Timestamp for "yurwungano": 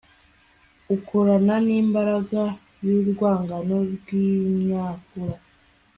2.85-3.77